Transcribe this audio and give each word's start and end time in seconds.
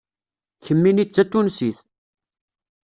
Kemmini 0.65 1.03
d 1.07 1.09
Tatunsit. 1.09 1.77